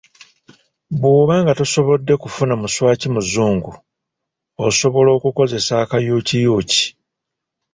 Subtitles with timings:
[0.99, 3.71] Bw'oba nga tosobodde kufuna muswaki muzungu,
[4.67, 6.83] osobola okukozesa akayukiyuuki.